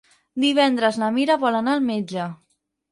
[0.45, 2.29] Divendres na Mira vol anar al metge.